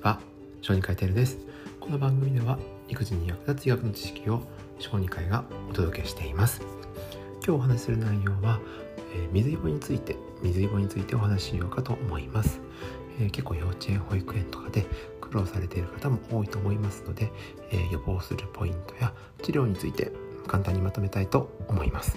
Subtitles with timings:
[0.00, 0.18] ちは
[0.62, 1.38] 小児科医テルです。
[1.78, 2.58] この番組では
[2.88, 4.42] 育児に役立つ医学の知識を
[4.78, 6.62] 小児科医がお届けしています。
[7.44, 8.60] 今日お話しする内容は、
[9.14, 12.60] えー、水イボについて水イボについてお話ししようかと思います、
[13.18, 14.86] えー、結構幼稚園保育園とかで
[15.20, 17.30] 苦労されている方も多いと思いますので、
[17.70, 19.12] えー、予防するポイントや
[19.42, 20.12] 治療について
[20.46, 22.16] 簡単にまとめたいと思います。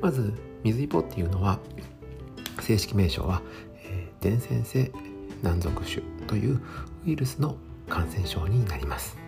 [0.00, 1.58] まず水イボっていうのは
[2.60, 3.42] 正式名称は、
[3.84, 4.90] え伝染性
[5.42, 6.15] 難属種。
[6.26, 6.60] という
[7.06, 7.56] ウイルスの
[7.88, 9.26] 感染症になります。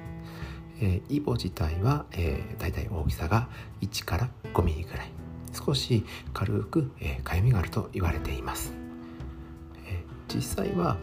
[0.80, 3.48] えー、イボ自体は、えー、大体大きさが
[3.80, 5.10] 1から5ミリぐらい
[5.52, 8.72] 少し軽く、えー、かゆみがあると言われています、
[9.86, 10.96] えー、実際は、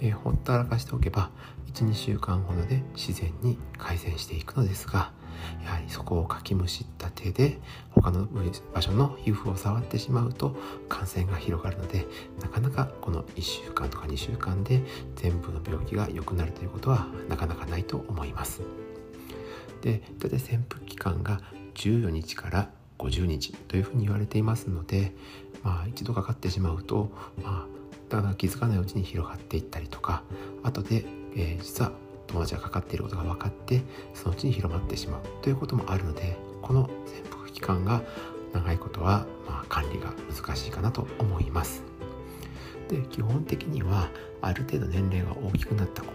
[0.00, 1.30] えー、ほったらかしておけば
[1.74, 5.12] 12週間ほどで自然に改善していくのですが
[5.64, 7.58] やはりそこをかきむしった手で
[7.90, 8.26] 他の
[8.74, 10.56] 場所の皮膚を触ってしまうと
[10.88, 12.06] 感染が広がるので
[12.40, 14.82] なかなかこの1週間とか2週間で
[15.16, 18.62] 全部の病気が良くなるということはなかなかないと思います。
[19.82, 21.40] で大体潜伏期間が
[21.74, 25.12] 14日から50日というふうに言われていますので、
[25.62, 27.10] まあ、一度かかってしまうと、
[27.42, 30.22] まあ、だから気づかないうちに広がっていったりとか
[30.62, 31.92] 後で、えー、実は
[32.32, 33.82] 友達がかかっていることが分かって
[34.14, 35.20] そのうちに広まってしまう。
[35.42, 38.02] ということもあるのでこの潜伏期間が
[38.52, 41.82] 長いことは、まあ、管理が難しいかなと思います。
[42.88, 44.10] で基本的には
[44.40, 46.08] ある程度年齢が大きくなった子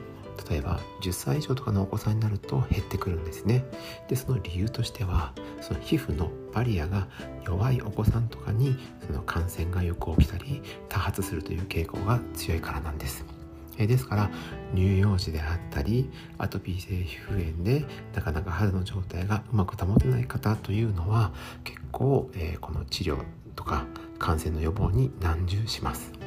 [0.50, 3.66] 例えば10歳以上とかのお子さんになると減ってくるんですね。
[4.08, 7.08] でその理由としてはその皮膚のバリアが
[7.46, 13.37] 弱いお子さんとかにその感染がよく起きたり多発するという傾向が強いからなんです。
[13.78, 14.30] えですから
[14.76, 21.32] 乳幼児であったりアトピー性皮膚炎でなかなか肌の状態がうまく保てない方というのは
[21.64, 23.18] 結構、えー、この治療
[23.56, 23.86] とか
[24.20, 26.27] 感染の予防に難渋します。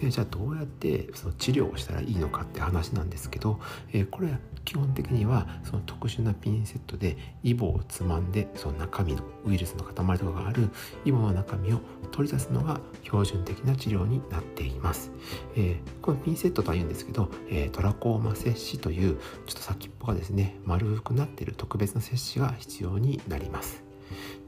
[0.00, 3.60] でじゃあどうやってその治療をしたらいいのかって話なんですけど、
[3.92, 10.70] えー、これは基本的にはその特殊なピンセットでイボをつまんでその中身のウイルスの塊とかがある
[11.04, 11.80] イボの中身を
[12.12, 15.10] 取り出すのが標準的な治療になっています、
[15.56, 19.16] えー、このピンセットとは言うんですけど、えー、トラコーマ摂氏という
[19.46, 23.90] ちょっと先っぽがですね丸くなっている特別な摂氏が必要になります。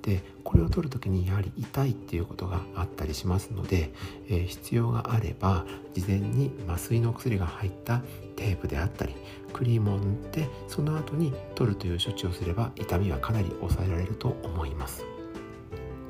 [0.02, 3.92] でこれを取る時にやはり痛いっていうことがあったりしますので、
[4.28, 5.64] えー、必要があれば
[5.94, 8.02] 事前に麻酔の薬が入った
[8.36, 9.14] テープであったり
[9.52, 15.04] クリームを塗ってその後に取るという処置をすれば痛みはかなり抑えられると思います。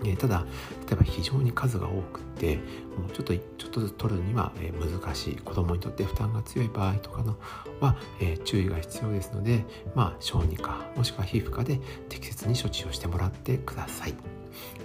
[0.04, 0.44] えただ
[0.86, 7.36] 例えば非常に数が多くってもうちょっとちょっとずつ取るには、え難しい子供にとって負担が強い場合とかの
[7.80, 9.64] は、え注意が必要ですので
[9.94, 14.41] まあ小児科もしくは皮膚科で適切に処置をしてもらってください。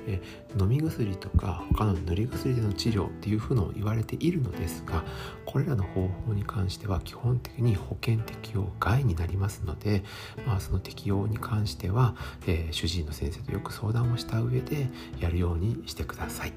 [0.07, 0.21] え
[0.59, 5.03] 飲み薬とか他の塗り薬での治療っていうふうの言われているのですが
[5.45, 10.03] これらの方法に関しては基本的に保険適用外になりますので、
[10.45, 12.15] まあ、その適用に関しては、
[12.47, 14.87] えー、主治医の先生とよく相談をした上で
[15.19, 16.53] やるようにしてください。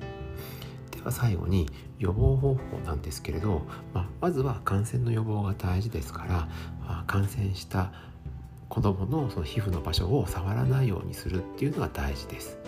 [0.90, 1.66] では最後に
[1.98, 3.62] 予防方法なんですけれど、
[3.94, 6.48] まあ、まずは感染の予防が大事ですから、
[6.86, 7.92] まあ、感染した
[8.68, 12.59] 子どものの皮膚の場所を触らないようにするっていうのが大事です。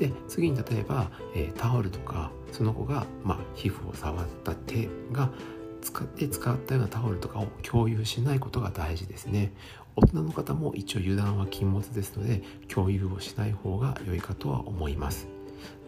[0.00, 5.28] で次に例えば、えー、タオルとかその子が、まあ、皮膚を触った手が
[5.82, 9.52] 使って使ったようなタオルとかを共有しないことが大事ですね。
[9.96, 15.28] 大人の方も一応油断は禁物ですので共有をしない方が良いかとは思います。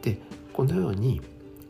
[0.02, 0.18] で
[0.52, 1.22] このように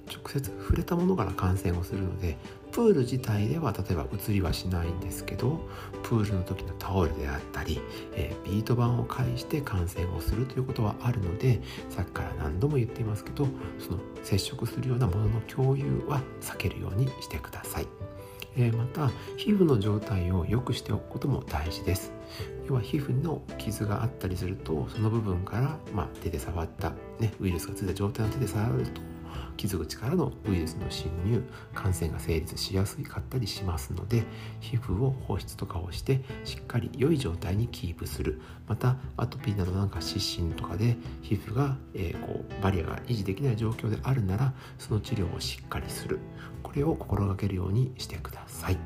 [0.08, 2.36] 直接触れたものから感染をするので
[2.72, 5.60] プール自体では例えば移りはしないんですけど
[6.02, 7.80] プールの時のタオルであったり、
[8.14, 13.46] えー、ビート板を介して感染をするということはあるのでさっきから何度も言っていますけど
[13.78, 17.86] その接触するようなものの共有は避けるようにしてください。
[18.56, 22.12] えー、また皮膚の状態を良くしておくことも大事です
[22.68, 29.00] 要は皮膚の傷があったりするとその部分から、まあ、手で触った、ね、ウイルスがついた状態の手で触ると
[29.56, 31.42] 傷口からのウイルスの侵入
[31.74, 34.24] 感染が成立しやすかったりしますので
[34.60, 38.40] 皮膚を保湿とかをしてしっかり良い状態にキープする。
[38.66, 46.20] またアトピーなどなんか湿疹とかで皮膚が、えー、こうバリアが維持できない状況であるならその治療をしっかりする。
[46.62, 48.78] これを心がけるようにしてください。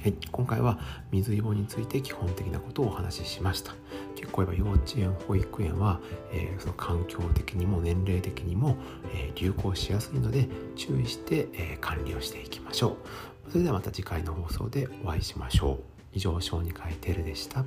[0.00, 0.78] はい、今回は
[1.10, 3.74] 水イボについて基本的なことをお話ししました。
[4.18, 6.00] 結構言えば幼稚園保育園は、
[6.32, 8.76] えー、その環境的にも年齢的にも、
[9.14, 12.96] えー、流行しやすいので注意して、えー、管理をしていきましょ
[13.46, 13.50] う。
[13.50, 15.78] それではまた次回の放送でお会いしましょう。
[16.12, 17.64] 以上小児科医テルでした。